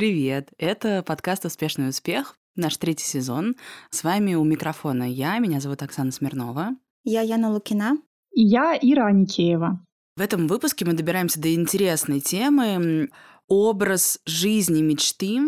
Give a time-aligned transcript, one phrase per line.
[0.00, 0.48] Привет!
[0.56, 3.56] Это подкаст «Успешный успех», наш третий сезон.
[3.90, 6.70] С вами у микрофона я, меня зовут Оксана Смирнова.
[7.04, 7.98] Я Яна Лукина.
[8.32, 9.84] И я Ира Аникеева.
[10.16, 13.10] В этом выпуске мы добираемся до интересной темы
[13.50, 15.40] образ жизни мечты,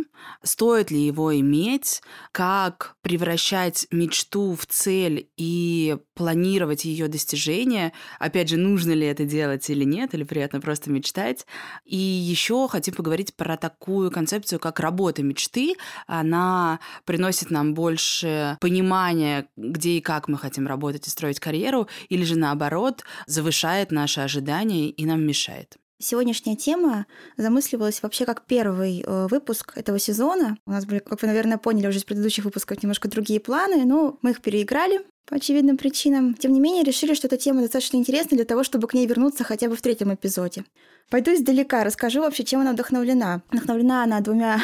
[0.43, 7.93] стоит ли его иметь, как превращать мечту в цель и планировать ее достижение.
[8.19, 11.47] Опять же, нужно ли это делать или нет, или приятно просто мечтать.
[11.85, 15.77] И еще хотим поговорить про такую концепцию, как работа мечты.
[16.09, 22.25] Она приносит нам больше понимания, где и как мы хотим работать и строить карьеру, или
[22.25, 25.77] же наоборот, завышает наши ожидания и нам мешает.
[26.03, 27.07] Сегодняшняя тема
[27.37, 30.59] замысливалась вообще как первый э, выпуск этого сезона.
[30.67, 34.19] У нас были, как вы, наверное, поняли уже из предыдущих выпусков, немножко другие планы, но
[34.21, 36.35] мы их переиграли по очевидным причинам.
[36.35, 39.45] Тем не менее, решили, что эта тема достаточно интересна для того, чтобы к ней вернуться
[39.45, 40.65] хотя бы в третьем эпизоде.
[41.09, 43.43] Пойду издалека, расскажу вообще, чем она вдохновлена.
[43.53, 44.61] Вдохновлена она двумя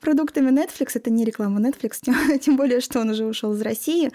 [0.00, 0.92] продуктами Netflix.
[0.94, 4.10] Это не реклама Netflix, тем, более, что он уже ушел из России.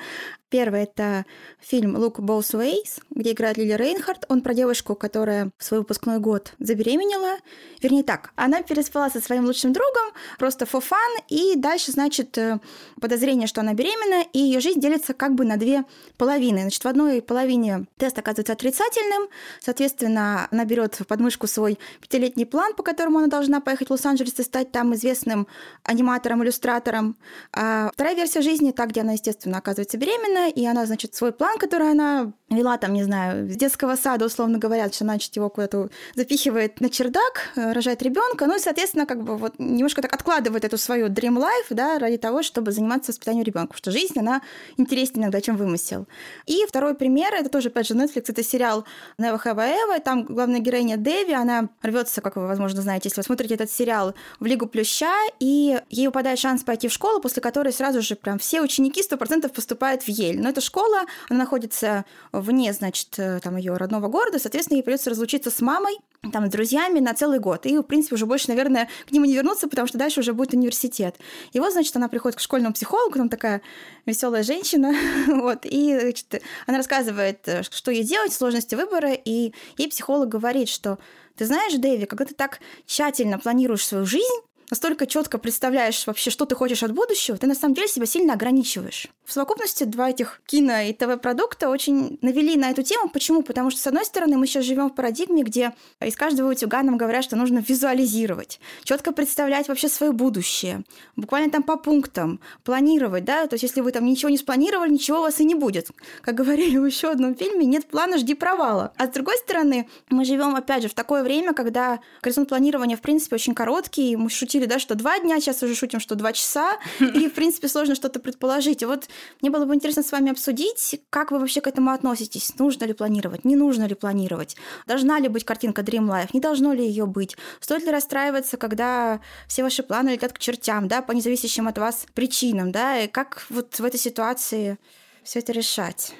[0.49, 1.25] Первый— это
[1.59, 4.25] фильм «Look Both Ways», где играет Лили Рейнхард.
[4.29, 7.39] Он про девушку, которая в свой выпускной год забеременела.
[7.81, 12.59] Вернее так, она переспала со своим лучшим другом, просто for fun, и дальше, значит, э,
[13.01, 15.83] подозрение, что она беременна, и ее жизнь делится как бы на две
[16.17, 16.61] половины.
[16.61, 19.27] Значит, в одной половине тест оказывается отрицательным,
[19.59, 24.43] соответственно, она берет подмышку свой пятилетний план, по которому она должна поехать в Лос-Анджелес и
[24.43, 25.34] стать там известным
[25.83, 27.17] аниматором, иллюстратором.
[27.53, 31.57] А вторая версия жизни, та, где она, естественно, оказывается беременна, и она, значит, свой план,
[31.57, 35.89] который она вела там, не знаю, с детского сада, условно говоря, что, значит, его куда-то
[36.15, 40.63] запихивает на чердак, э, рожает ребенка, ну и, соответственно, как бы вот немножко так откладывает
[40.63, 44.41] эту свою dream life, да, ради того, чтобы заниматься воспитанием ребенка, что жизнь, она
[44.77, 46.07] интереснее иногда, чем вымысел.
[46.45, 48.85] И второй пример, это тоже, опять же, Netflix, это сериал
[49.19, 53.23] Have I Ever, там главная героиня Дэви, она рвется, как вы, возможно, знаете, если вы
[53.25, 57.73] смотрите этот сериал, в Лигу Плюща, и ей выпадает шанс пойти в школу, после которой
[57.73, 60.39] сразу же прям все ученики 100% поступают в Ель.
[60.41, 65.09] Но эта школа, она находится вне, значит, э, там ее родного города, соответственно, ей придется
[65.09, 65.97] разлучиться с мамой,
[66.31, 67.65] там, с друзьями на целый год.
[67.65, 70.53] И, в принципе, уже больше, наверное, к нему не вернуться, потому что дальше уже будет
[70.53, 71.15] университет.
[71.53, 73.61] И вот, значит, она приходит к школьному психологу, там такая
[74.05, 74.93] веселая женщина,
[75.27, 80.69] вот, и значит, она рассказывает, э, что ей делать, сложности выбора, и ей психолог говорит,
[80.69, 80.97] что
[81.35, 86.45] ты знаешь, Дэви, когда ты так тщательно планируешь свою жизнь, настолько четко представляешь вообще, что
[86.45, 89.07] ты хочешь от будущего, ты на самом деле себя сильно ограничиваешь.
[89.25, 93.09] В совокупности два этих кино и ТВ-продукта очень навели на эту тему.
[93.09, 93.41] Почему?
[93.41, 96.97] Потому что, с одной стороны, мы сейчас живем в парадигме, где из каждого утюга нам
[96.97, 100.83] говорят, что нужно визуализировать, четко представлять вообще свое будущее,
[101.15, 105.19] буквально там по пунктам, планировать, да, то есть если вы там ничего не спланировали, ничего
[105.19, 105.89] у вас и не будет.
[106.21, 108.93] Как говорили в еще одном фильме, нет плана, жди провала.
[108.97, 113.01] А с другой стороны, мы живем, опять же, в такое время, когда горизонт планирования, в
[113.01, 116.77] принципе, очень короткий, мы шутили, да, что два дня, сейчас уже шутим, что два часа,
[116.99, 118.81] и, в принципе, сложно что-то предположить.
[118.81, 119.07] И вот
[119.41, 122.57] мне было бы интересно с вами обсудить, как вы вообще к этому относитесь.
[122.57, 124.55] Нужно ли планировать, не нужно ли планировать?
[124.87, 127.35] Должна ли быть картинка Dream Life, не должно ли ее быть?
[127.59, 132.05] Стоит ли расстраиваться, когда все ваши планы летят к чертям, да, по независящим от вас
[132.13, 132.99] причинам, да?
[133.01, 134.77] И как вот в этой ситуации
[135.23, 136.13] все это решать?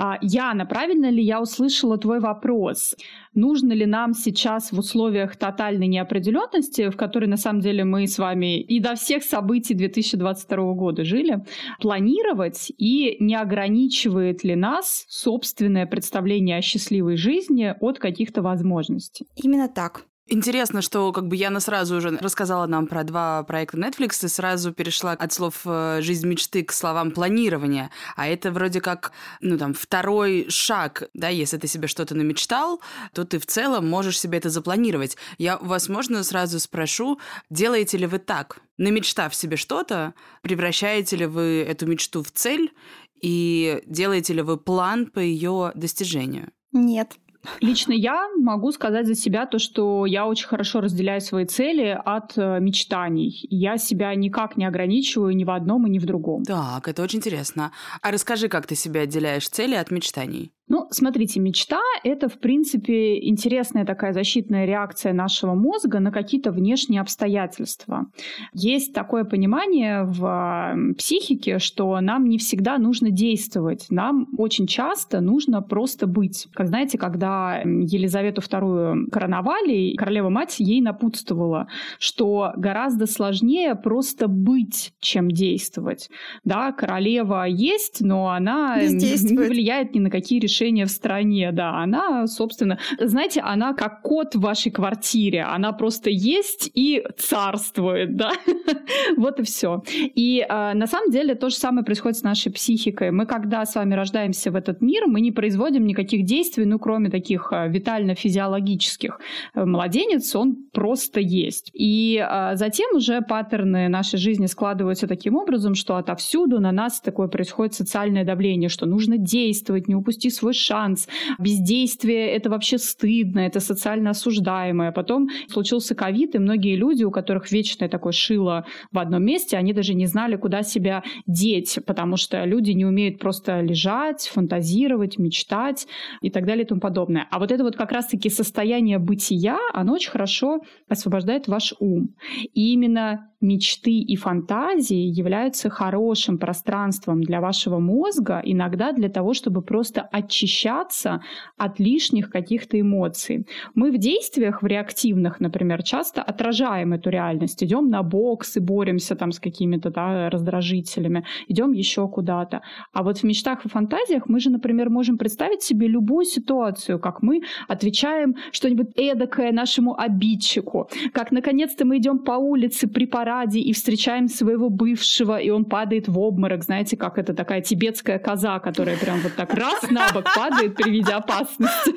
[0.00, 2.94] А, Яна, правильно ли я услышала твой вопрос?
[3.34, 8.16] Нужно ли нам сейчас в условиях тотальной неопределенности, в которой на самом деле мы с
[8.16, 11.44] вами и до всех событий 2022 года жили,
[11.80, 19.26] планировать и не ограничивает ли нас собственное представление о счастливой жизни от каких-то возможностей?
[19.34, 20.04] Именно так.
[20.30, 24.74] Интересно, что как бы Яна сразу уже рассказала нам про два проекта Netflix и сразу
[24.74, 27.90] перешла от слов э, «жизнь мечты» к словам «планирование».
[28.14, 32.82] А это вроде как, ну там, второй шаг, да, если ты себе что-то намечтал,
[33.14, 35.16] то ты в целом можешь себе это запланировать.
[35.38, 37.18] Я вас, можно, сразу спрошу,
[37.48, 38.60] делаете ли вы так?
[38.76, 40.12] Намечтав себе что-то,
[40.42, 42.74] превращаете ли вы эту мечту в цель
[43.22, 46.52] и делаете ли вы план по ее достижению?
[46.72, 47.16] Нет.
[47.60, 52.36] Лично я могу сказать за себя то, что я очень хорошо разделяю свои цели от
[52.36, 53.46] э, мечтаний.
[53.50, 56.44] Я себя никак не ограничиваю ни в одном и ни в другом.
[56.44, 57.72] Так, это очень интересно.
[58.02, 60.52] А расскажи, как ты себя отделяешь цели от мечтаний?
[60.68, 67.00] Ну, смотрите, мечта— это, в принципе, интересная такая защитная реакция нашего мозга на какие-то внешние
[67.00, 68.06] обстоятельства.
[68.52, 73.86] Есть такое понимание в психике, что нам не всегда нужно действовать.
[73.88, 76.48] Нам очень часто нужно просто быть.
[76.52, 81.68] Как знаете, когда Елизавету II короновали, королева-мать ей напутствовала,
[81.98, 86.10] что гораздо сложнее просто быть, чем действовать.
[86.44, 91.82] Да, королева есть, но она не влияет ни на какие решения решения в стране, да.
[91.82, 95.42] Она, собственно, знаете, она как кот в вашей квартире.
[95.42, 98.32] Она просто есть и царствует, да.
[99.16, 99.82] Вот и все.
[100.14, 103.10] И э, на самом деле то же самое происходит с нашей психикой.
[103.10, 107.10] Мы, когда с вами рождаемся в этот мир, мы не производим никаких действий, ну, кроме
[107.10, 109.20] таких э, витально-физиологических.
[109.54, 111.70] Младенец, он просто есть.
[111.74, 117.28] И э, затем уже паттерны нашей жизни складываются таким образом, что отовсюду на нас такое
[117.28, 121.08] происходит социальное давление, что нужно действовать, не упусти свой шанс.
[121.38, 124.92] Бездействие— это вообще стыдно, это социально осуждаемое.
[124.92, 129.72] Потом случился ковид, и многие люди, у которых вечное такое шило в одном месте, они
[129.72, 135.86] даже не знали, куда себя деть, потому что люди не умеют просто лежать, фантазировать, мечтать
[136.20, 137.26] и так далее и тому подобное.
[137.30, 142.14] А вот это вот как раз-таки состояние бытия, оно очень хорошо освобождает ваш ум.
[142.54, 149.62] И именно мечты и фантазии являются хорошим пространством для вашего мозга, иногда для того, чтобы
[149.62, 151.22] просто очищаться
[151.56, 153.46] от лишних каких-то эмоций.
[153.74, 157.62] Мы в действиях, в реактивных, например, часто отражаем эту реальность.
[157.62, 162.62] Идем на бокс и боремся там с какими-то да, раздражителями, идем еще куда-то.
[162.92, 167.22] А вот в мечтах и фантазиях мы же, например, можем представить себе любую ситуацию, как
[167.22, 173.72] мы отвечаем что-нибудь эдакое нашему обидчику, как наконец-то мы идем по улице при параде и
[173.72, 178.96] встречаем своего бывшего, и он падает в обморок, знаете, как это такая тибетская коза, которая
[178.96, 181.92] прям вот так раз на бок падает при виде опасности.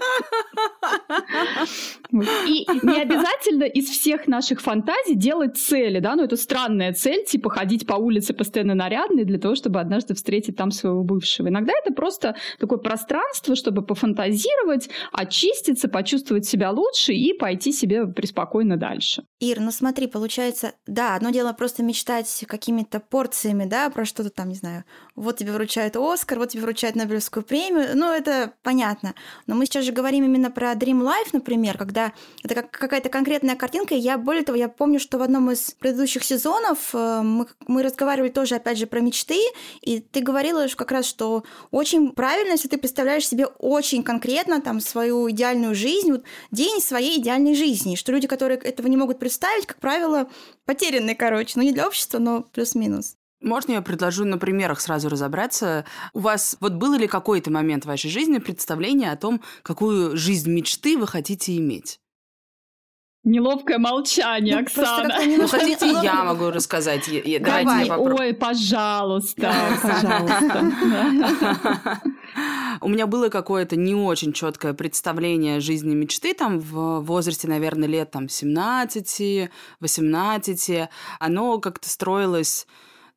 [2.47, 7.49] И не обязательно из всех наших фантазий делать цели, да, ну это странная цель, типа
[7.49, 11.47] ходить по улице постоянно нарядной для того, чтобы однажды встретить там своего бывшего.
[11.47, 18.75] Иногда это просто такое пространство, чтобы пофантазировать, очиститься, почувствовать себя лучше и пойти себе преспокойно
[18.77, 19.23] дальше.
[19.39, 24.49] Ир, ну смотри, получается, да, одно дело просто мечтать какими-то порциями, да, про что-то там,
[24.49, 24.83] не знаю,
[25.15, 29.13] вот тебе вручают Оскар, вот тебе вручают Нобелевскую премию, ну это понятно.
[29.45, 32.11] Но мы сейчас же говорим именно про Dream Life, например, когда
[32.43, 33.93] это как какая-то конкретная картинка.
[33.93, 37.83] И я, более того, я помню, что в одном из предыдущих сезонов э, мы, мы
[37.83, 39.39] разговаривали тоже, опять же, про мечты,
[39.81, 44.79] и ты говорила как раз, что очень правильно, если ты представляешь себе очень конкретно там
[44.79, 49.67] свою идеальную жизнь, вот день своей идеальной жизни, что люди, которые этого не могут представить,
[49.67, 50.27] как правило,
[51.11, 53.15] потерянные, короче, ну не для общества, но плюс-минус.
[53.41, 55.85] Можно я предложу на примерах сразу разобраться?
[56.13, 60.51] У вас вот был ли какой-то момент в вашей жизни представление о том, какую жизнь
[60.51, 61.99] мечты вы хотите иметь?
[63.23, 65.15] Неловкое молчание, ну, Оксана.
[65.23, 67.05] Ну, хотите, я могу рассказать.
[67.05, 70.71] Давайте я Ой, пожалуйста, пожалуйста.
[72.81, 78.09] У меня было какое-то не очень четкое представление жизни мечты там в возрасте, наверное, лет
[78.09, 80.89] там 17, 18.
[81.19, 82.65] Оно как-то строилось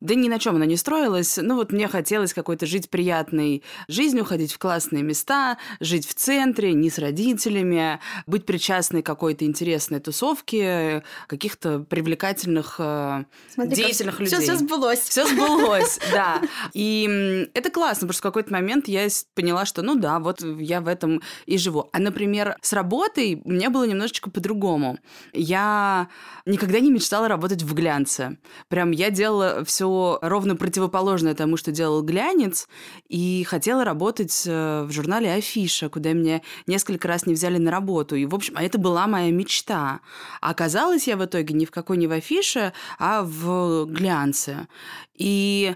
[0.01, 1.37] да ни на чем она не строилась.
[1.41, 6.73] Ну вот мне хотелось какой-то жить приятной жизнью, ходить в классные места, жить в центре,
[6.73, 14.35] не с родителями, быть причастной к какой-то интересной тусовке, каких-то привлекательных, э, Смотри, деятельных людей.
[14.35, 14.99] Все, все сбылось.
[14.99, 16.41] Все сбылось, да.
[16.73, 20.81] И это классно, потому что в какой-то момент я поняла, что ну да, вот я
[20.81, 21.89] в этом и живу.
[21.91, 24.99] А, например, с работой мне было немножечко по-другому.
[25.33, 26.09] Я
[26.45, 28.37] никогда не мечтала работать в глянце.
[28.67, 29.84] Прям я делала все
[30.21, 32.67] ровно противоположное тому, что делал глянец,
[33.09, 38.15] и хотела работать э, в журнале «Афиша», куда меня несколько раз не взяли на работу.
[38.15, 39.99] И, в общем, а это была моя мечта.
[40.41, 44.67] А оказалась я в итоге ни в какой не в «Афише», а в глянце.
[45.15, 45.75] И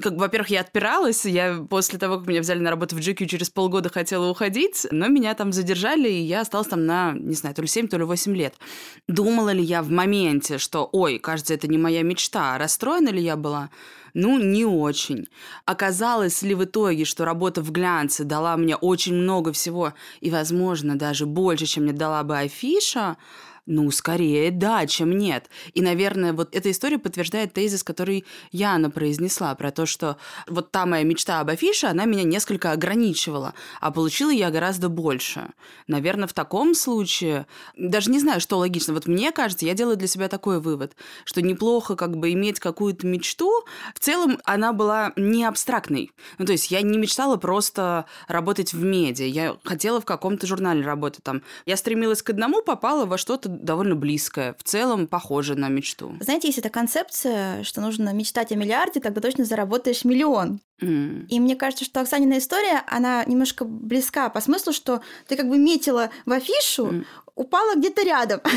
[0.00, 3.26] как бы, во-первых, я отпиралась, я после того, как меня взяли на работу в GQ,
[3.26, 7.54] через полгода хотела уходить, но меня там задержали, и я осталась там на, не знаю,
[7.54, 8.54] то ли 7, то ли 8 лет.
[9.08, 13.36] Думала ли я в моменте, что, ой, кажется, это не моя мечта, расстроена ли я
[13.36, 13.70] была?
[14.14, 15.28] Ну, не очень.
[15.64, 20.98] Оказалось ли в итоге, что работа в глянце дала мне очень много всего, и, возможно,
[20.98, 23.16] даже больше, чем мне дала бы афиша,
[23.70, 25.48] ну, скорее да, чем нет.
[25.74, 30.16] И, наверное, вот эта история подтверждает тезис, который Яна произнесла, про то, что
[30.48, 35.50] вот та моя мечта об афише, она меня несколько ограничивала, а получила я гораздо больше.
[35.86, 37.46] Наверное, в таком случае,
[37.76, 41.40] даже не знаю, что логично, вот мне кажется, я делаю для себя такой вывод, что
[41.40, 46.10] неплохо как бы иметь какую-то мечту, в целом она была не абстрактной.
[46.38, 50.82] Ну, то есть я не мечтала просто работать в медиа, я хотела в каком-то журнале
[50.82, 51.42] работать там.
[51.66, 56.16] Я стремилась к одному, попала во что-то довольно близкое, в целом похоже на мечту.
[56.20, 60.60] Знаете, есть эта концепция, что нужно мечтать о миллиарде, тогда точно заработаешь миллион.
[60.80, 61.26] Mm.
[61.28, 65.58] И мне кажется, что Оксанина история, она немножко близка по смыслу, что ты как бы
[65.58, 67.04] метила в афишу, mm.
[67.34, 68.40] упала где-то рядом.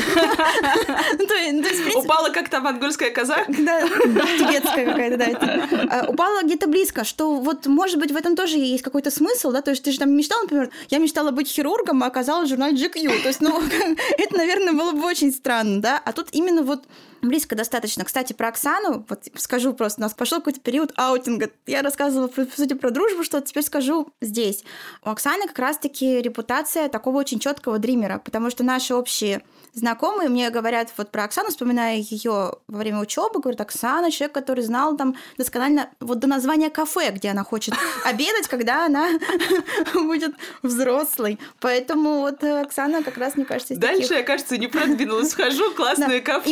[1.16, 3.44] Ну, упала как там монгольская коза?
[3.48, 5.88] Да, тибетская какая-то, да.
[5.90, 9.62] А, упала где-то близко, что вот, может быть, в этом тоже есть какой-то смысл, да,
[9.62, 12.76] то есть ты же там мечтал, например, я мечтала быть хирургом, а оказалась в журнале
[12.76, 13.60] GQ, то есть, ну,
[14.18, 16.84] это, наверное, было бы очень странно, да, а тут именно вот
[17.28, 18.04] близко достаточно.
[18.04, 21.50] Кстати, про Оксану, вот скажу просто, у нас пошел какой-то период аутинга.
[21.66, 24.64] Я рассказывала, по сути, про дружбу, что теперь скажу здесь.
[25.02, 30.50] У Оксаны как раз-таки репутация такого очень четкого дримера, потому что наши общие знакомые мне
[30.50, 35.16] говорят вот про Оксану, вспоминая ее во время учебы, говорят, Оксана, человек, который знал там
[35.36, 39.08] досконально вот до названия кафе, где она хочет обедать, когда она
[39.94, 41.38] будет взрослой.
[41.60, 45.30] Поэтому вот Оксана как раз, мне кажется, Дальше я, кажется, не продвинулась.
[45.30, 46.50] Схожу, классное кафе.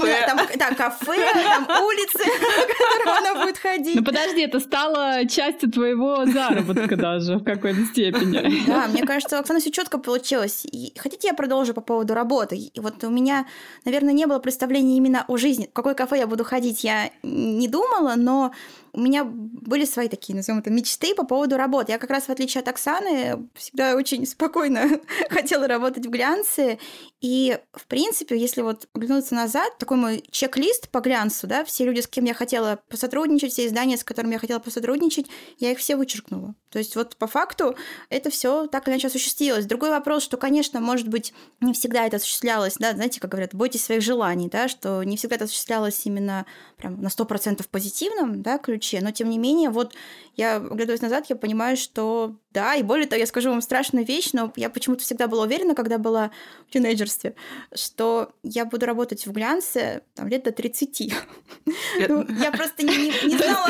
[0.63, 3.97] Да, кафе, там улицы, по которым она будет ходить.
[3.97, 8.67] Ну подожди, это стало частью твоего заработка даже в какой-то степени.
[8.67, 10.65] Да, мне кажется, у Оксаны все четко получилось.
[10.71, 12.57] И хотите, я продолжу по поводу работы?
[12.57, 13.47] И вот у меня,
[13.85, 15.67] наверное, не было представления именно о жизни.
[15.67, 18.53] В какое кафе я буду ходить, я не думала, но
[18.95, 21.93] у меня были свои такие, назовем это, мечты по поводу работы.
[21.93, 26.79] Я как раз, в отличие от Оксаны, всегда очень спокойно хотела работать в глянце.
[27.21, 32.01] И, в принципе, если вот оглянуться назад, такой мой чек-лист по глянцу, да, все люди,
[32.01, 35.27] с кем я хотела посотрудничать, все издания, с которыми я хотела посотрудничать,
[35.59, 36.55] я их все вычеркнула.
[36.71, 37.77] То есть вот по факту
[38.11, 39.67] это все так или иначе осуществилось.
[39.67, 43.85] Другой вопрос, что, конечно, может быть, не всегда это осуществлялось, да, знаете, как говорят, бойтесь
[43.85, 46.45] своих желаний, да, что не всегда это осуществлялось именно
[46.77, 49.01] прям на 100% позитивном, да, ключе, ключе.
[49.01, 49.95] Но тем не менее, вот
[50.37, 54.31] я, оглядываясь назад, я понимаю, что да, и более того, я скажу вам страшную вещь,
[54.33, 56.31] но я почему-то всегда была уверена, когда была
[56.69, 57.35] в тинейджерстве,
[57.75, 61.13] что я буду работать в глянце там, лет до 30.
[62.09, 63.69] Ну, я просто не знала,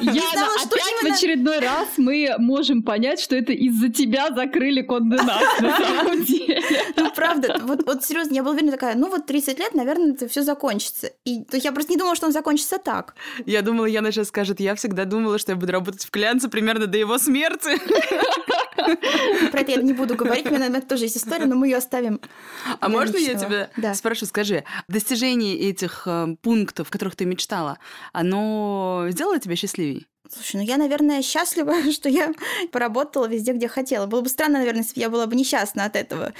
[0.00, 5.76] Яна, опять в очередной раз мы можем понять, что это из-за тебя закрыли конденат на
[5.76, 6.62] самом деле.
[6.96, 10.28] Ну, правда, вот, вот серьезно, я была уверена такая, ну вот 30 лет, наверное, это
[10.28, 11.10] все закончится.
[11.24, 13.14] И я просто не думала, что он закончится так.
[13.46, 16.86] Я думала, Яна сейчас скажет, я всегда думала, что я буду работать в глянце примерно
[16.86, 17.80] до его смерти.
[19.50, 22.20] Про это я не буду говорить, у меня, тоже есть история, но мы ее оставим.
[22.80, 27.78] А можно я тебя спрошу, скажи, достижение этих э, пунктов, которых ты мечтала,
[28.12, 30.06] оно сделало тебя счастливей?
[30.30, 32.32] Слушай, ну я, наверное, счастлива, что я
[32.72, 34.06] поработала везде, где хотела.
[34.06, 36.32] Было бы странно, наверное, если бы я была бы несчастна от этого.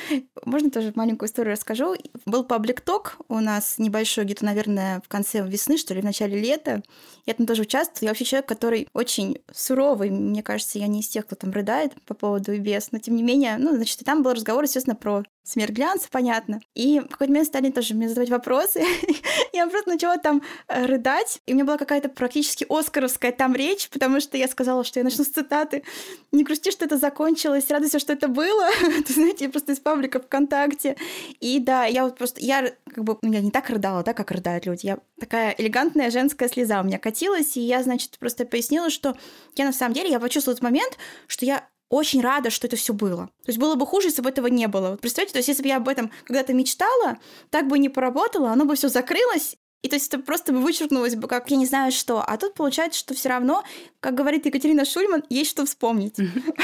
[0.44, 1.94] Можно тоже маленькую историю расскажу.
[2.24, 6.40] Был паблик ток у нас небольшой, где-то, наверное, в конце весны, что ли, в начале
[6.40, 6.82] лета.
[7.26, 8.06] Я там тоже участвовала.
[8.06, 10.10] Я вообще человек, который очень суровый.
[10.10, 12.92] Мне кажется, я не из тех, кто там рыдает по поводу ИБС.
[12.92, 16.60] Но, тем не менее, ну, значит, и там был разговор, естественно, про смерть глянца, понятно.
[16.74, 18.82] И в какой-то момент стали тоже мне задавать вопросы.
[19.52, 21.42] я просто начала там э, рыдать.
[21.46, 25.04] И у меня была какая-то практически оскаровская там речь, потому что я сказала, что я
[25.04, 25.84] начну с цитаты.
[26.32, 28.70] Не грусти, что это закончилось, радуйся, что это было.
[29.06, 30.96] Ты знаете, я просто из паблика ВКонтакте.
[31.40, 34.30] И да, я вот просто, я как бы, ну, я не так рыдала, да, как
[34.30, 34.86] рыдают люди.
[34.86, 39.14] Я такая элегантная женская слеза у меня катилась, и я, значит, просто пояснила, что
[39.56, 40.96] я на самом деле, я почувствовала этот момент,
[41.26, 43.26] что я очень рада, что это все было.
[43.26, 44.90] То есть было бы хуже, если бы этого не было.
[44.90, 47.18] Вот представьте, то есть если бы я об этом когда-то мечтала,
[47.50, 51.14] так бы не поработала, оно бы все закрылось, и то есть это просто бы вычеркнулось
[51.14, 52.22] бы, как я не знаю что.
[52.22, 53.64] А тут получается, что все равно,
[54.00, 56.16] как говорит Екатерина Шульман, есть что вспомнить.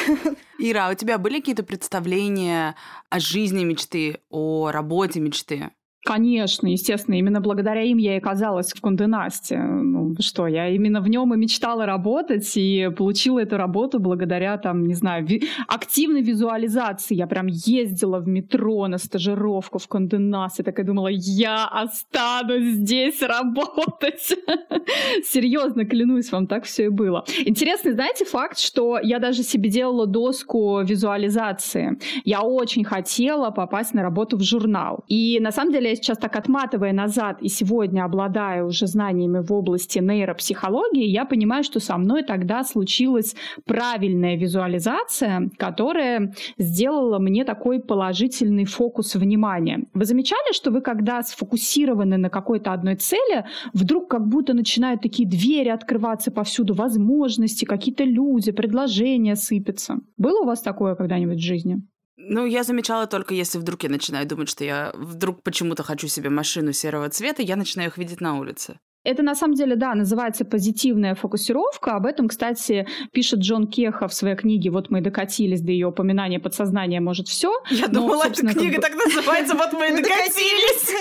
[0.59, 2.77] Ира, а у тебя были какие-то представления
[3.11, 5.71] о жизни мечты, о работе мечты?
[6.03, 9.59] Конечно, естественно, именно благодаря им я и оказалась в Конденасте.
[9.59, 14.87] Ну что, я именно в нем и мечтала работать, и получила эту работу благодаря, там,
[14.87, 17.15] не знаю, ви- активной визуализации.
[17.15, 24.35] Я прям ездила в метро на стажировку в Конденасте, такая думала, я останусь здесь работать.
[25.25, 27.25] Серьезно, клянусь вам, так все и было.
[27.45, 31.99] Интересный, знаете, факт, что я даже себе делала доску визуализации.
[32.25, 35.05] Я очень хотела попасть на работу в журнал.
[35.07, 39.53] И на самом деле я сейчас так отматывая назад и сегодня обладая уже знаниями в
[39.53, 43.35] области нейропсихологии, я понимаю, что со мной тогда случилась
[43.67, 49.85] правильная визуализация, которая сделала мне такой положительный фокус внимания.
[49.95, 55.29] Вы замечали, что вы когда сфокусированы на какой-то одной цели, вдруг как будто начинают такие
[55.29, 59.97] двери открываться повсюду, возможности, какие-то люди, предложения сыпятся.
[60.17, 61.83] Было у вас такое когда-нибудь в жизни?
[62.23, 66.29] Ну, я замечала только, если вдруг я начинаю думать, что я вдруг почему-то хочу себе
[66.29, 68.79] машину серого цвета, я начинаю их видеть на улице.
[69.03, 71.93] Это на самом деле, да, называется позитивная фокусировка.
[71.93, 75.89] Об этом, кстати, пишет Джон Кеха в своей книге «Вот мы и докатились до ее
[75.89, 77.51] опоминания подсознание может все».
[77.71, 80.95] Я Но, думала, эта книга так называется «Вот мы и докатились».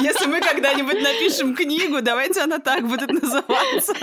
[0.00, 3.94] Если мы когда-нибудь напишем книгу, давайте она так будет называться.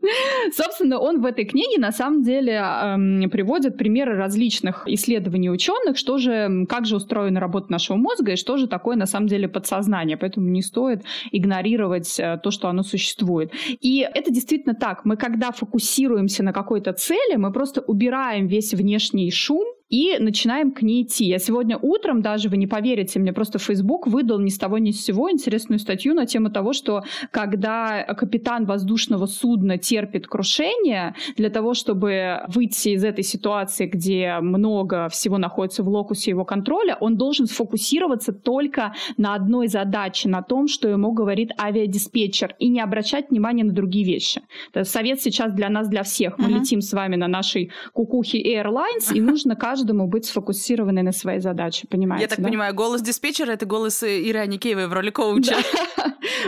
[0.52, 6.18] Собственно, он в этой книге на самом деле эм, приводит примеры различных исследований ученых, что
[6.18, 10.16] же, как же устроена работа нашего мозга и что же такое на самом деле подсознание.
[10.16, 11.02] Поэтому не стоит
[11.32, 13.52] игнорировать э, то, что оно существует.
[13.80, 15.04] И это действительно так.
[15.04, 20.82] Мы когда фокусируемся на какой-то цели, мы просто убираем весь внешний шум, и начинаем к
[20.82, 21.26] ней идти.
[21.26, 24.90] Я сегодня утром, даже вы не поверите, мне просто Facebook выдал ни с того ни
[24.90, 31.50] с сего интересную статью на тему того, что когда капитан воздушного судна терпит крушение, для
[31.50, 37.16] того, чтобы выйти из этой ситуации, где много всего находится в локусе его контроля, он
[37.16, 43.30] должен сфокусироваться только на одной задаче, на том, что ему говорит авиадиспетчер, и не обращать
[43.30, 44.42] внимания на другие вещи.
[44.82, 46.38] Совет сейчас для нас, для всех.
[46.38, 46.60] Мы uh-huh.
[46.60, 51.40] летим с вами на нашей кукухе Airlines, и нужно каждый каждому быть сфокусированной на своей
[51.40, 52.24] задаче, понимаете?
[52.24, 52.48] Я так да?
[52.48, 55.56] понимаю, голос диспетчера— это голос Иры Аникеевой в роли коуча.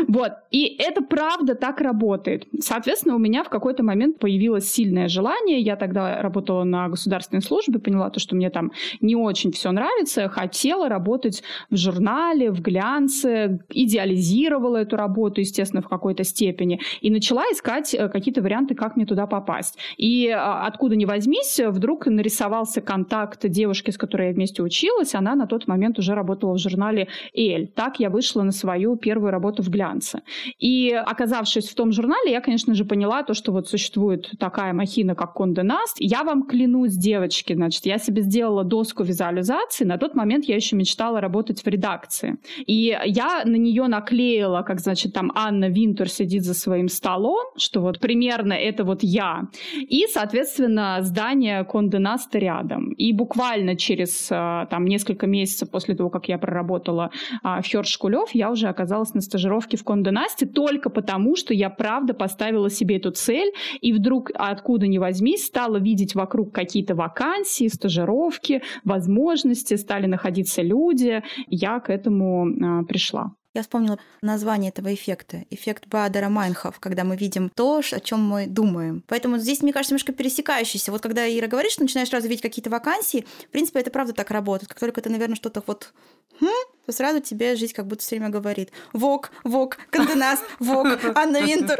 [0.09, 0.33] Вот.
[0.51, 2.47] И это правда так работает.
[2.61, 5.61] Соответственно, у меня в какой-то момент появилось сильное желание.
[5.61, 10.29] Я тогда работала на государственной службе, поняла то, что мне там не очень все нравится.
[10.29, 16.81] Хотела работать в журнале, в глянце, идеализировала эту работу, естественно, в какой-то степени.
[17.01, 19.79] И начала искать э, какие-то варианты, как мне туда попасть.
[19.97, 25.15] И а, откуда ни возьмись, вдруг нарисовался контакт контакт девушки, с которой я вместе училась,
[25.15, 27.67] она на тот момент уже работала в журнале «Эль».
[27.67, 30.21] Так я вышла на свою первую работу в глянце.
[30.59, 35.15] И оказавшись в том журнале, я, конечно же, поняла то, что вот существует такая махина,
[35.15, 35.97] как Конде Наст.
[35.99, 39.85] Я вам клянусь, девочки, значит, я себе сделала доску визуализации.
[39.85, 42.39] На тот момент я еще мечтала работать в редакции.
[42.67, 47.81] И я на нее наклеила, как, значит, там Анна Винтер сидит за своим столом, что
[47.81, 49.49] вот примерно это вот я.
[49.75, 52.93] И, соответственно, здание Конде Наста рядом.
[52.93, 57.11] И буквально через а, там, несколько месяцев после того, как я проработала
[57.43, 61.71] а, в Хёрш Шкулев, я уже оказалась на стажировке в Насте только потому, что я
[61.71, 67.69] правда поставила себе эту цель, и вдруг откуда ни возьмись стала видеть вокруг какие-то вакансии,
[67.69, 71.23] стажировки, возможности, стали находиться люди.
[71.49, 73.33] Я к этому а, пришла.
[73.53, 75.45] Я вспомнила название этого эффекта.
[75.51, 79.03] Эффект Бадера Майнхоф, когда мы видим то, о чем мы думаем.
[79.09, 80.93] Поэтому здесь, мне кажется, немножко пересекающийся.
[80.93, 84.31] Вот когда Ира говорит, что начинаешь сразу видеть какие-то вакансии, в принципе, это правда так
[84.31, 84.69] работает.
[84.69, 85.93] Как только ты, наверное, что-то вот
[86.41, 86.47] хм,
[86.87, 90.87] то сразу тебе жизнь как будто все время говорит «Вок, Вок, Канденаст, Вок,
[91.17, 91.79] Анна Винтур».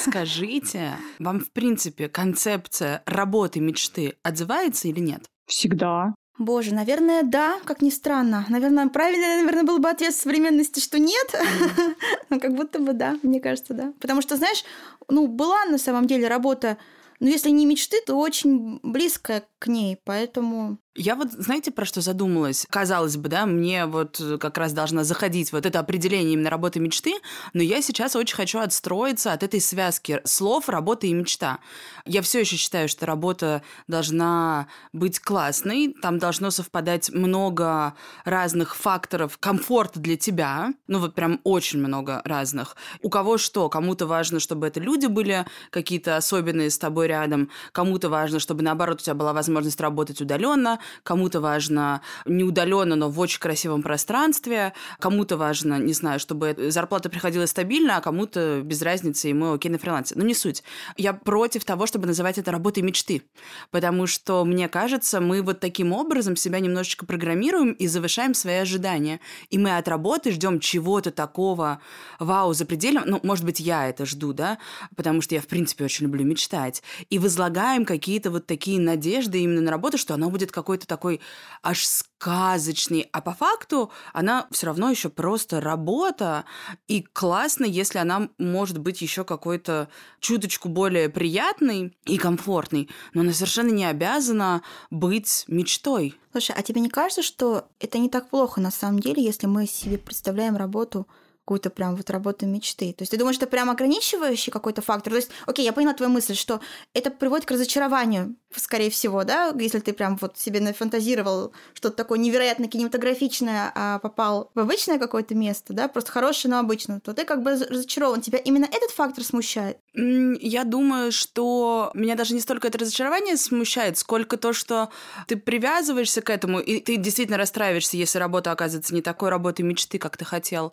[0.00, 5.26] Скажите, вам, в принципе, концепция работы мечты отзывается или нет?
[5.46, 6.14] Всегда.
[6.40, 8.46] Боже, наверное, да, как ни странно.
[8.48, 11.34] Наверное, правильно, наверное, был бы ответ современности, что нет.
[12.30, 13.92] Но как будто бы да, мне кажется, да.
[14.00, 14.64] Потому что, знаешь,
[15.06, 16.78] ну, была на самом деле работа,
[17.20, 22.00] ну, если не мечты, то очень близкая к ней, поэтому я вот, знаете, про что
[22.00, 22.66] задумалась?
[22.68, 27.14] Казалось бы, да, мне вот как раз должна заходить вот это определение именно работы мечты,
[27.54, 31.60] но я сейчас очень хочу отстроиться от этой связки слов работа и мечта.
[32.06, 39.38] Я все еще считаю, что работа должна быть классной, там должно совпадать много разных факторов
[39.38, 42.74] комфорта для тебя, ну вот прям очень много разных.
[43.00, 48.08] У кого что, кому-то важно, чтобы это люди были какие-то особенные с тобой рядом, кому-то
[48.08, 53.18] важно, чтобы наоборот у тебя была возможность работать удаленно, кому-то важно не удаленно, но в
[53.20, 59.30] очень красивом пространстве, кому-то важно, не знаю, чтобы зарплата приходила стабильно, а кому-то без разницы,
[59.30, 60.14] и мы окей на фрилансе.
[60.16, 60.62] Но не суть.
[60.96, 63.22] Я против того, чтобы называть это работой мечты,
[63.70, 69.20] потому что, мне кажется, мы вот таким образом себя немножечко программируем и завышаем свои ожидания.
[69.50, 71.80] И мы от работы ждем чего-то такого,
[72.18, 73.04] вау, запредельного.
[73.06, 74.58] Ну, может быть, я это жду, да,
[74.96, 76.82] потому что я, в принципе, очень люблю мечтать.
[77.08, 81.20] И возлагаем какие-то вот такие надежды именно на работу, что она будет какой какой-то такой
[81.64, 86.44] аж сказочный, а по факту она все равно еще просто работа,
[86.86, 89.88] и классно, если она может быть еще какой-то
[90.20, 96.16] чуточку более приятной и комфортной, но она совершенно не обязана быть мечтой.
[96.30, 99.66] Слушай, а тебе не кажется, что это не так плохо на самом деле, если мы
[99.66, 101.08] себе представляем работу
[101.50, 102.92] какую-то прям вот работу мечты.
[102.92, 105.12] То есть ты думаешь, это прям ограничивающий какой-то фактор?
[105.12, 106.60] То есть, окей, я поняла твою мысль, что
[106.94, 112.20] это приводит к разочарованию, скорее всего, да, если ты прям вот себе нафантазировал что-то такое
[112.20, 117.24] невероятно кинематографичное, а попал в обычное какое-то место, да, просто хорошее, но обычное, то ты
[117.24, 118.20] как бы разочарован.
[118.20, 119.78] Тебя именно этот фактор смущает?
[119.92, 124.90] Я думаю, что меня даже не столько это разочарование смущает, сколько то, что
[125.26, 129.98] ты привязываешься к этому, и ты действительно расстраиваешься, если работа оказывается не такой работой мечты,
[129.98, 130.72] как ты хотел.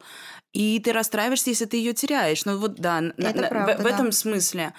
[0.53, 2.45] И ты расстраиваешься, если ты ее теряешь.
[2.45, 3.89] Ну вот да, это на, правда, в, в да.
[3.89, 4.73] этом смысле.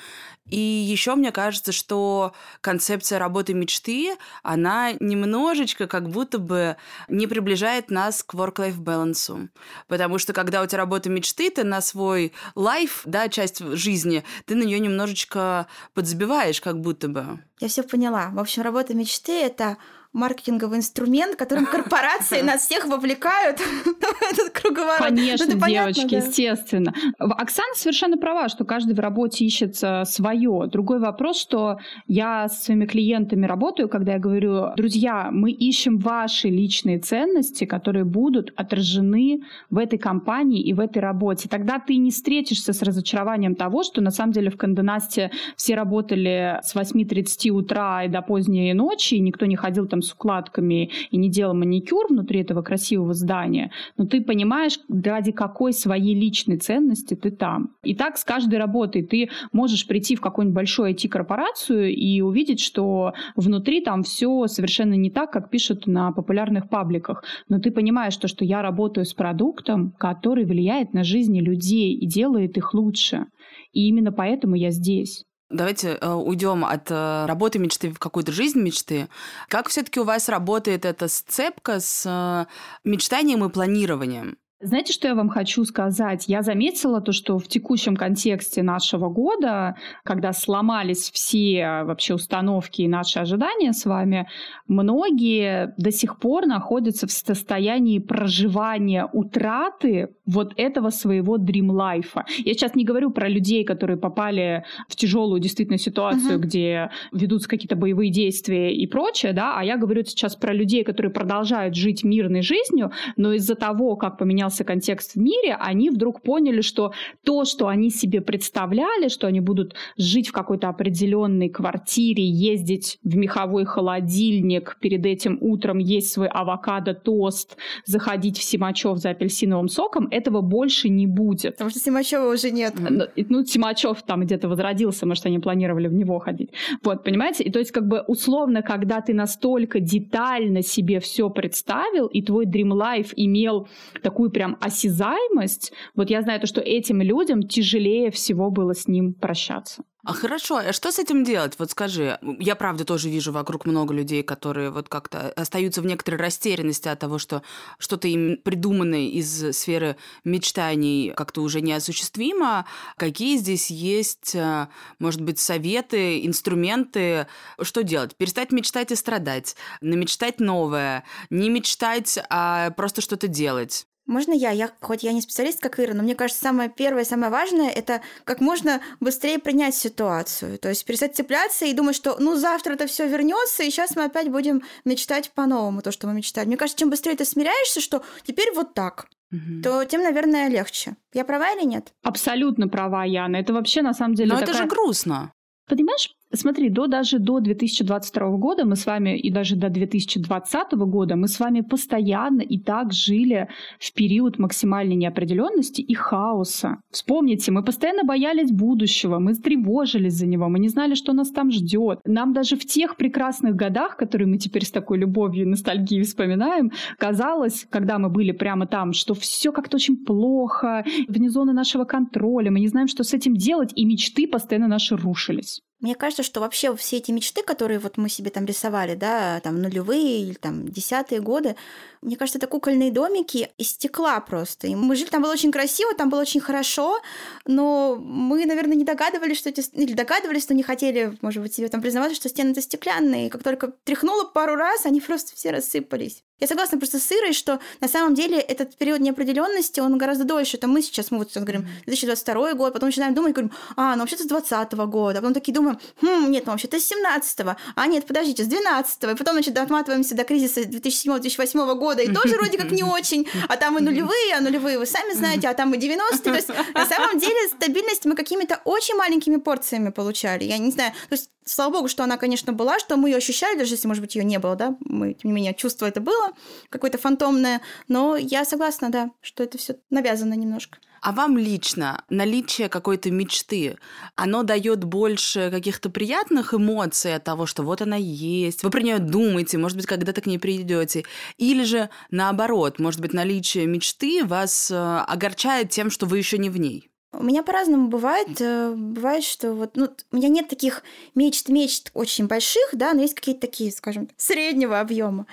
[0.50, 6.76] И еще мне кажется, что концепция работы мечты, она немножечко как будто бы
[7.09, 9.48] не приближает нас к work-life balance.
[9.88, 14.54] Потому что когда у тебя работа мечты, ты на свой life, да, часть жизни, ты
[14.54, 17.40] на нее немножечко подзабиваешь, как будто бы.
[17.61, 18.31] Я все поняла.
[18.33, 19.76] В общем, работа мечты это
[20.12, 25.01] маркетинговый инструмент, которым корпорации нас всех вовлекают в этот круговорот.
[25.01, 26.16] Ну, Конечно, ну, девочки, понятно, да.
[26.16, 26.94] естественно.
[27.18, 30.68] Оксана совершенно права, что каждый в работе ищет свое.
[30.71, 36.49] Другой вопрос, что я с своими клиентами работаю, когда я говорю, друзья, мы ищем ваши
[36.49, 41.49] личные ценности, которые будут отражены в этой компании и в этой работе.
[41.49, 46.61] Тогда ты не встретишься с разочарованием того, что на самом деле в Канденасте все работали
[46.62, 51.16] с 8.30 утра и до поздней ночи, и никто не ходил там с укладками и
[51.16, 57.14] не делал маникюр внутри этого красивого здания, но ты понимаешь, ради какой своей личной ценности
[57.14, 57.74] ты там.
[57.82, 63.12] И так с каждой работой ты можешь прийти в какую-нибудь большую IT-корпорацию и увидеть, что
[63.37, 67.24] внутри там все совершенно не так, как пишут на популярных пабликах.
[67.48, 72.06] Но ты понимаешь то, что я работаю с продуктом, который влияет на жизни людей и
[72.06, 73.26] делает их лучше.
[73.72, 75.24] И именно поэтому я здесь.
[75.50, 79.08] Давайте э, уйдем от э, работы мечты в какую-то жизнь мечты.
[79.48, 82.46] Как все-таки у вас работает эта сцепка с э,
[82.84, 84.37] мечтанием и планированием?
[84.61, 86.25] Знаете, что я вам хочу сказать?
[86.27, 92.88] Я заметила то, что в текущем контексте нашего года, когда сломались все вообще установки и
[92.88, 94.29] наши ожидания с вами,
[94.66, 102.21] многие до сих пор находятся в состоянии проживания утраты вот этого своего life.
[102.38, 106.42] Я сейчас не говорю про людей, которые попали в тяжелую действительно ситуацию, uh-huh.
[106.42, 111.12] где ведутся какие-то боевые действия и прочее, да, а я говорю сейчас про людей, которые
[111.12, 116.22] продолжают жить мирной жизнью, но из-за того, как поменялся поменялся контекст в мире, они вдруг
[116.22, 116.92] поняли, что
[117.24, 123.16] то, что они себе представляли, что они будут жить в какой-то определенной квартире, ездить в
[123.16, 130.40] меховой холодильник, перед этим утром есть свой авокадо-тост, заходить в Симачев за апельсиновым соком, этого
[130.40, 131.52] больше не будет.
[131.52, 132.74] Потому что Симачева уже нет.
[132.78, 136.50] Ну, ну Симачев там где-то возродился, может, они планировали в него ходить.
[136.82, 137.44] Вот, понимаете?
[137.44, 142.46] И то есть, как бы, условно, когда ты настолько детально себе все представил, и твой
[142.46, 143.68] Dream Life имел
[144.02, 149.12] такую прям осязаемость, вот я знаю то, что этим людям тяжелее всего было с ним
[149.12, 149.83] прощаться.
[150.05, 151.55] А хорошо, а что с этим делать?
[151.59, 156.20] Вот скажи, я правда тоже вижу вокруг много людей, которые вот как-то остаются в некоторой
[156.20, 157.42] растерянности от того, что
[157.81, 162.64] что-то им придуманное из сферы мечтаний как-то уже неосуществимо.
[162.96, 164.68] Какие здесь есть, э,
[165.01, 167.27] может быть, советы, инструменты,
[167.61, 168.16] что делать?
[168.16, 173.88] Перестать мечтать и страдать, намечтать новое, не мечтать, а просто что-то делать.
[174.09, 174.51] Можно я?
[174.51, 174.71] я?
[174.81, 178.40] Хоть я не специалист, как Ира, но мне кажется, самое первое, самое важное– это как
[178.40, 180.59] можно быстрее принять ситуацию.
[180.59, 184.05] То есть перестать цепляться и думать, что ну завтра это все вернется, и сейчас мы
[184.05, 186.47] опять будем мечтать по-новому то, что мы мечтали.
[186.47, 189.62] Мне кажется, чем быстрее ты смиряешься, что теперь вот так, угу.
[189.62, 190.97] то тем, наверное, легче.
[191.12, 191.92] Я права или нет?
[192.03, 193.37] Абсолютно права, Яна.
[193.37, 194.33] Это вообще на самом деле.
[194.33, 194.55] Но такая...
[194.55, 195.33] это же грустно.
[195.68, 201.16] Понимаешь, Смотри, до даже до 2022 года мы с вами и даже до 2020 года
[201.16, 206.76] мы с вами постоянно и так жили в период максимальной неопределенности и хаоса.
[206.90, 211.50] Вспомните, мы постоянно боялись будущего, мы тревожились за него, мы не знали, что нас там
[211.50, 212.00] ждет.
[212.04, 216.72] Нам даже в тех прекрасных годах, которые мы теперь с такой любовью и ностальгией вспоминаем,
[216.98, 222.50] казалось, когда мы были прямо там, что все как-то очень плохо, вне зоны нашего контроля,
[222.50, 225.62] мы не знаем, что с этим делать, и мечты постоянно наши рушились.
[225.80, 229.62] Мне кажется, что вообще все эти мечты, которые вот мы себе там рисовали, да, там
[229.62, 231.54] нулевые или там десятые годы,
[232.02, 234.66] мне кажется, это кукольные домики из стекла просто.
[234.66, 237.00] И мы жили, там было очень красиво, там было очень хорошо,
[237.46, 239.62] но мы, наверное, не догадывались, что эти...
[239.72, 243.28] Или догадывались, но не хотели, может быть, себе там признаваться, что стены это стеклянные.
[243.28, 246.24] И как только тряхнуло пару раз, они просто все рассыпались.
[246.40, 250.57] Я согласна просто с Ирой, что на самом деле этот период неопределенности, он гораздо дольше.
[250.57, 254.22] Это мы сейчас, мы вот говорим, 2022 год, потом начинаем думать, говорим, а, ну вообще-то
[254.22, 257.40] с 2020 года, а потом такие думаем, хм, нет, ну вообще-то с 17
[257.74, 262.37] а нет, подождите, с 12 и потом, значит, отматываемся до кризиса 2007-2008 года, и тоже
[262.37, 265.74] вроде как не очень, а там и нулевые, а нулевые вы сами знаете, а там
[265.74, 270.59] и 90-е, то есть на самом деле стабильность мы какими-то очень маленькими порциями получали, я
[270.59, 273.74] не знаю, то есть слава богу, что она, конечно, была, что мы ее ощущали, даже
[273.74, 276.27] если, может быть, ее не было, да, мы, тем не менее, чувство это было,
[276.70, 280.78] какое-то фантомное, но я согласна, да, что это все навязано немножко.
[281.00, 283.78] А вам лично наличие какой-то мечты,
[284.16, 288.98] оно дает больше каких-то приятных эмоций от того, что вот она есть, вы про нее
[288.98, 291.04] думаете, может быть, когда-то к ней придете,
[291.36, 296.50] или же наоборот, может быть, наличие мечты вас э, огорчает тем, что вы еще не
[296.50, 296.90] в ней?
[297.12, 298.40] У меня по-разному бывает.
[298.40, 300.82] Э, бывает, что вот, ну, у меня нет таких
[301.14, 305.26] мечт-мечт очень больших, да, но есть какие-то такие, скажем, среднего объема.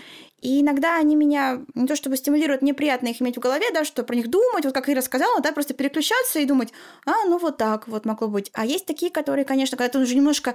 [0.46, 3.84] И иногда они меня не то чтобы стимулируют, мне приятно их иметь в голове, да,
[3.84, 6.72] что про них думать, вот как Ира сказала, да, просто переключаться и думать,
[7.08, 8.52] а, ну вот так вот могло быть.
[8.54, 10.54] А есть такие, которые, конечно, когда ты уже немножко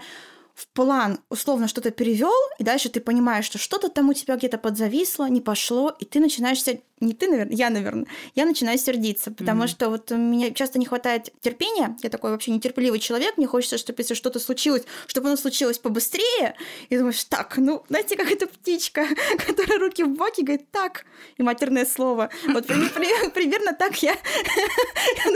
[0.54, 4.58] в план условно что-то перевел, и дальше ты понимаешь, что что-то там у тебя где-то
[4.58, 9.30] подзависло, не пошло, и ты начинаешь себя не ты, наверное, я, наверное, я начинаю сердиться,
[9.30, 9.68] потому mm-hmm.
[9.68, 14.02] что вот мне часто не хватает терпения, я такой вообще нетерпеливый человек, мне хочется, чтобы
[14.02, 16.54] если что-то случилось, чтобы оно случилось побыстрее,
[16.90, 19.06] и думаешь, так, ну, знаете, как эта птичка,
[19.46, 21.06] которая руки в боки говорит, так,
[21.38, 22.28] и матерное слово.
[22.46, 24.16] Вот примерно так я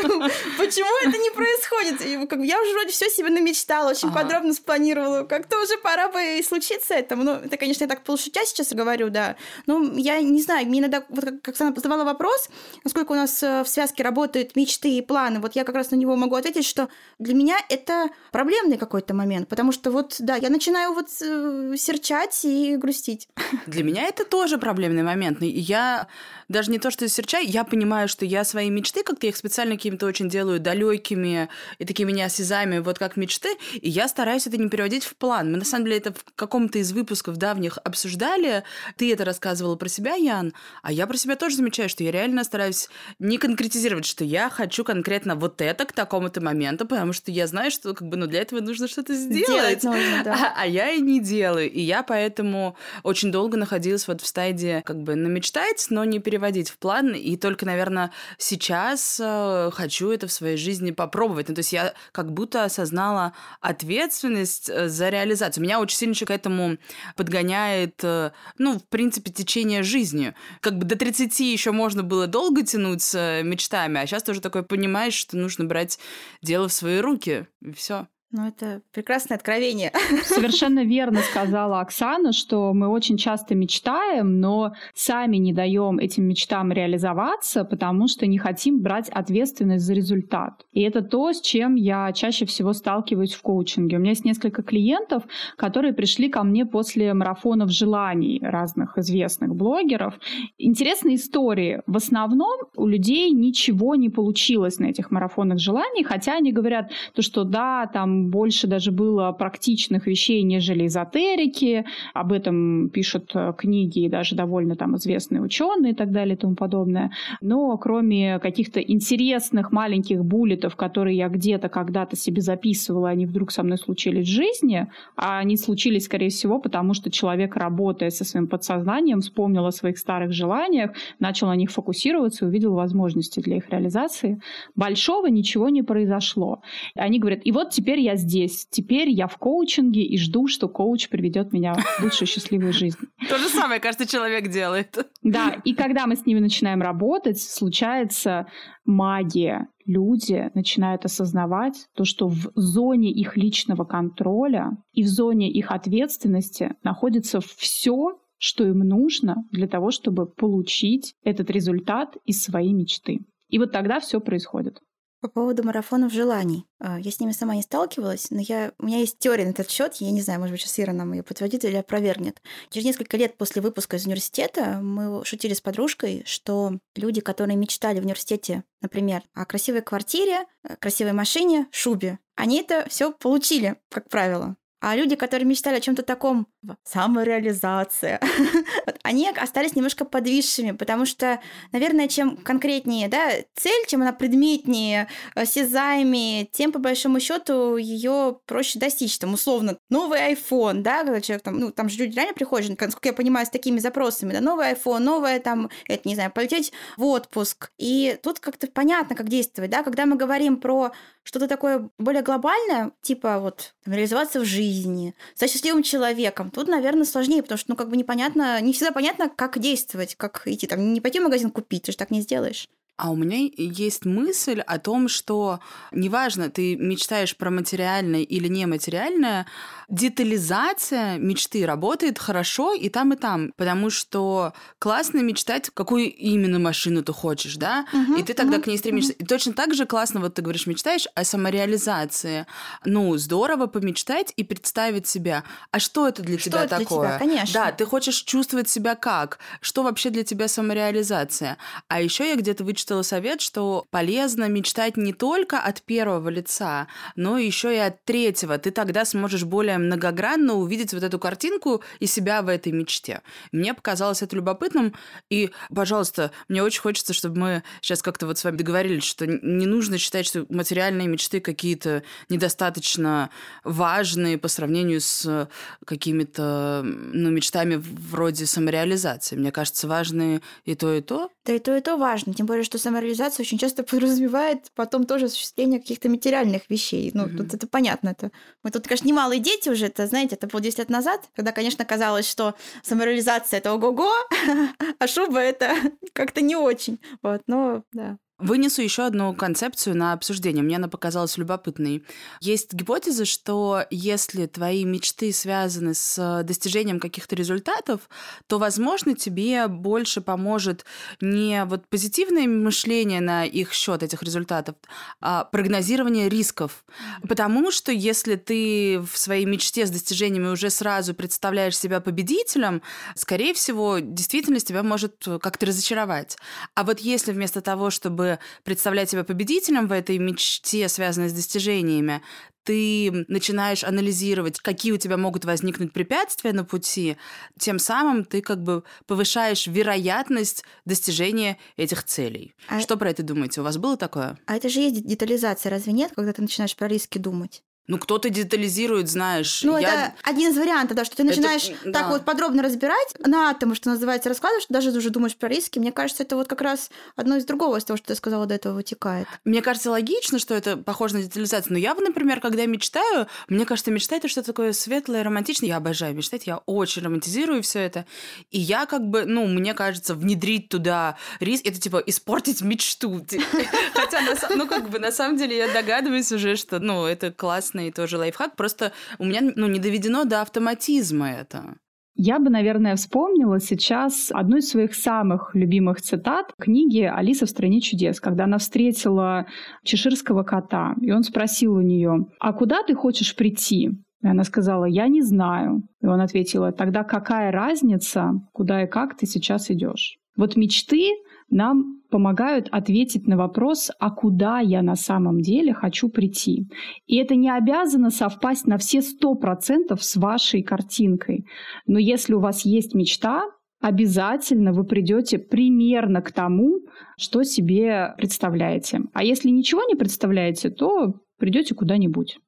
[0.03, 2.44] думаю, почему это не происходит?
[2.44, 6.94] Я уже вроде все себе намечтала, очень подробно спланировала, как-то уже пора бы и случиться
[6.94, 7.22] этому.
[7.24, 11.05] Ну, это, конечно, я так полушутя сейчас говорю, да, но я не знаю, мне иногда,
[11.09, 12.48] вот как Оксана задавала вопрос,
[12.85, 15.40] насколько у нас э, в связке работают мечты и планы.
[15.40, 19.48] Вот я как раз на него могу ответить, что для меня это проблемный какой-то момент,
[19.48, 23.29] потому что вот, да, я начинаю вот э, серчать и грустить.
[23.66, 25.42] Для меня это тоже проблемный момент.
[25.42, 26.09] И я
[26.48, 30.07] даже не то, что серчаю, я понимаю, что я свои мечты, как-то их специально какими-то
[30.07, 35.04] очень делаю далекими и такими неосязаемыми, вот как мечты, и я стараюсь это не переводить
[35.04, 35.50] в план.
[35.50, 38.64] Мы, на самом деле, это в каком-то из выпусков давних обсуждали.
[38.96, 40.52] Ты это рассказывала про себя, Ян,
[40.83, 44.85] а я про себя тоже замечаю, что я реально стараюсь не конкретизировать, что я хочу
[44.85, 48.40] конкретно вот это к такому-то моменту, потому что я знаю, что как бы, ну, для
[48.42, 49.46] этого нужно что-то сделать.
[49.46, 50.35] Делать нужно, да.
[50.57, 51.70] а, а я и не делаю.
[51.70, 56.34] И я поэтому очень долго находилась вот в стадии как бы намечтать, но не переводить
[56.35, 61.49] переводить в план, и только, наверное, сейчас э, хочу это в своей жизни попробовать.
[61.49, 65.62] Ну, то есть я как будто осознала ответственность э, за реализацию.
[65.62, 66.79] Меня очень сильно к этому
[67.14, 70.35] подгоняет, э, ну, в принципе, течение жизни.
[70.61, 74.64] Как бы до 30 еще можно было долго тянуть с мечтами, а сейчас тоже такое
[74.64, 76.01] понимаешь, что нужно брать
[76.42, 78.09] дело в свои руки, и все.
[78.37, 79.92] Ну, это прекрасное откровение.
[80.25, 86.73] Совершенно верно сказала Оксана, что мы очень часто мечтаем, но сами не даем этим мечтам
[86.73, 90.66] реализоваться, потому что не хотим брать ответственность за результат.
[90.73, 93.99] И это то, с чем я чаще всего сталкиваюсь в коучинге.
[93.99, 95.23] У меня есть несколько клиентов,
[95.57, 100.18] которые пришли ко мне после марафонов желаний разных известных блогеров.
[100.59, 101.83] Интересные истории.
[101.87, 107.23] В основном у людей ничего не получилось на этих марафонах желаний, хотя они говорят, то,
[107.23, 111.84] что да, там больше даже было практичных вещей, нежели эзотерики.
[112.12, 116.38] Об этом пишут э, книги и даже довольно там известные ученые и так далее и
[116.38, 117.10] тому подобное.
[117.40, 123.62] Но кроме каких-то интересных маленьких буллетов, которые я где-то когда-то себе записывала, они вдруг со
[123.62, 128.46] мной случились в жизни, а они случились, скорее всего, потому что человек, работая со своим
[128.46, 133.70] подсознанием, вспомнил о своих старых желаниях, начал на них фокусироваться и увидел возможности для их
[133.70, 134.40] реализации.
[134.76, 136.60] Большого ничего не произошло.
[136.94, 138.66] Они говорят, и вот теперь я здесь.
[138.70, 142.98] Теперь я в коучинге и жду, что коуч приведет меня в лучшую счастливую жизнь.
[143.28, 144.96] То же самое, кажется, человек делает.
[145.22, 148.46] Да, и когда мы с ними начинаем работать, случается
[148.84, 149.68] магия.
[149.86, 156.74] Люди начинают осознавать то, что в зоне их личного контроля и в зоне их ответственности
[156.82, 163.20] находится все, что им нужно для того, чтобы получить этот результат из своей мечты.
[163.48, 164.80] И вот тогда все происходит.
[165.24, 166.66] По поводу марафонов желаний.
[166.78, 169.70] А, я с ними сама не сталкивалась, но я, у меня есть теория на этот
[169.70, 169.94] счет.
[169.94, 172.42] Я не знаю, может быть, сейчас Ира нам ее подтвердит или опровергнет.
[172.68, 178.00] Через несколько лет после выпуска из университета мы шутили с подружкой, что люди, которые мечтали
[178.00, 180.44] в университете, например, о красивой квартире,
[180.78, 184.56] красивой машине, шубе, они это все получили, как правило.
[184.80, 186.46] А люди, которые мечтали о чем-то таком,
[186.84, 188.20] самореализация,
[189.02, 191.40] они остались немножко подвисшими, потому что,
[191.72, 198.78] наверное, чем конкретнее да, цель, чем она предметнее, осязаемее, тем, по большому счету, ее проще
[198.78, 199.18] достичь.
[199.18, 203.08] Там, условно, новый iPhone, да, когда человек там, ну, там же люди реально приходят, насколько
[203.08, 207.04] я понимаю, с такими запросами, да, новый iPhone, новое там, это, не знаю, полететь в
[207.04, 207.70] отпуск.
[207.78, 210.92] И тут как-то понятно, как действовать, да, когда мы говорим про
[211.24, 217.04] что-то такое более глобальное, типа вот там, реализоваться в жизни, стать счастливым человеком, тут, наверное,
[217.04, 220.92] сложнее, потому что, ну, как бы непонятно, не всегда понятно, как действовать, как идти, там,
[220.92, 222.68] не пойти в магазин купить, ты же так не сделаешь.
[222.96, 225.59] А у меня есть мысль о том, что
[225.90, 229.46] неважно, ты мечтаешь про материальное или нематериальное,
[229.88, 233.52] детализация мечты работает хорошо и там, и там.
[233.57, 237.85] Потому что классно мечтать, какую именно машину ты хочешь, да?
[237.92, 239.12] Угу, и ты тогда угу, к ней стремишься.
[239.14, 239.24] Угу.
[239.24, 242.46] И точно так же классно, вот ты говоришь, мечтаешь о самореализации.
[242.85, 245.42] Ну, здорово помечтать и представить себя.
[245.72, 247.09] А что это для что тебя это такое?
[247.09, 247.54] Для тебя, конечно.
[247.54, 249.40] Да, ты хочешь чувствовать себя как?
[249.61, 251.59] Что вообще для тебя самореализация?
[251.88, 256.87] А еще я где-то вычитала вычитала совет, что полезно мечтать не только от первого лица,
[257.16, 258.59] но еще и от третьего.
[258.59, 263.23] Ты тогда сможешь более многогранно увидеть вот эту картинку и себя в этой мечте.
[263.53, 264.94] Мне показалось это любопытным.
[265.31, 269.66] И, пожалуйста, мне очень хочется, чтобы мы сейчас как-то вот с вами договорились, что не
[269.66, 273.31] нужно считать, что материальные мечты какие-то недостаточно
[273.64, 275.49] важные по сравнению с
[275.87, 279.37] какими-то ну, мечтами вроде самореализации.
[279.37, 281.31] Мне кажется, важны и то, и то.
[281.47, 282.35] Да и то, и то важно.
[282.35, 287.10] Тем более, что самореализация очень часто подразумевает потом тоже осуществление каких-то материальных вещей.
[287.14, 287.37] Ну, mm-hmm.
[287.37, 288.10] тут это понятно.
[288.10, 288.30] Это...
[288.62, 291.84] Мы тут, конечно, немалые дети уже, это, знаете, это было 10 лет назад, когда, конечно,
[291.84, 294.10] казалось, что самореализация— это ого-го,
[294.98, 295.74] а шуба— это
[296.12, 297.00] как-то не очень.
[297.22, 298.18] Вот, но, да.
[298.44, 300.62] Вынесу еще одну концепцию на обсуждение.
[300.62, 302.04] Мне она показалась любопытной.
[302.42, 308.02] Есть гипотеза, что если твои мечты связаны с достижением каких-то результатов,
[308.46, 310.85] то, возможно, тебе больше поможет
[311.22, 314.76] не вот позитивное мышление на их счет этих результатов,
[315.22, 316.85] а прогнозирование рисков.
[317.26, 322.83] Потому что если ты в своей мечте с достижениями уже сразу представляешь себя победителем,
[323.14, 326.37] скорее всего, действительность тебя может как-то разочаровать.
[326.74, 332.23] А вот если вместо того, чтобы представлять себя победителем в этой мечте, связанной с достижениями,
[332.64, 337.16] ты начинаешь анализировать, какие у тебя могут возникнуть препятствия на пути,
[337.59, 342.55] тем самым ты как бы повышаешь вероятность достижения этих целей.
[342.68, 342.81] А...
[342.81, 343.61] Что про это думаете?
[343.61, 344.38] У вас было такое?
[344.47, 347.62] А это же есть детализация, разве нет, когда ты начинаешь про риски думать?
[347.87, 349.62] Ну, кто-то детализирует, знаешь.
[349.62, 349.88] Ну, я...
[349.88, 352.09] это один из вариантов, да, что ты начинаешь это, так да.
[352.09, 355.79] вот подробно разбирать на атомы, что называется, раскладываешь, даже уже думаешь про риски.
[355.79, 358.55] Мне кажется, это вот как раз одно из другого, из того, что ты сказала до
[358.55, 359.29] этого, вытекает.
[359.44, 361.75] Мне кажется, логично, что это похоже на детализацию.
[361.75, 365.68] Но я, например, когда мечтаю, мне кажется, мечтать это что-то такое светлое, романтичное.
[365.68, 368.07] Я обожаю мечтать, я очень романтизирую все это.
[368.51, 373.25] И я как бы, ну, мне кажется, внедрить туда риск, это типа испортить мечту.
[373.94, 374.20] Хотя,
[374.57, 378.18] ну, как бы, на самом деле я догадываюсь уже, что, ну, это классно классный тоже
[378.18, 381.76] лайфхак, просто у меня ну, не доведено до автоматизма это.
[382.16, 387.80] Я бы, наверное, вспомнила сейчас одну из своих самых любимых цитат книги «Алиса в стране
[387.80, 389.46] чудес», когда она встретила
[389.82, 393.90] чеширского кота, и он спросил у нее, «А куда ты хочешь прийти?»
[394.22, 395.82] И она сказала, «Я не знаю».
[396.02, 401.10] И он ответил, «Тогда какая разница, куда и как ты сейчас идешь?» Вот мечты
[401.54, 406.68] нам помогают ответить на вопрос, а куда я на самом деле хочу прийти.
[407.06, 411.46] И это не обязано совпасть на все сто процентов с вашей картинкой.
[411.86, 413.44] Но если у вас есть мечта,
[413.80, 416.80] обязательно вы придете примерно к тому,
[417.16, 419.00] что себе представляете.
[419.12, 422.38] А если ничего не представляете, то придете куда-нибудь.